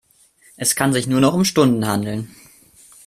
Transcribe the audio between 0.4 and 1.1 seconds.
Es kann sich